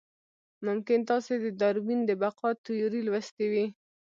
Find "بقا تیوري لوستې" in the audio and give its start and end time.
2.21-3.45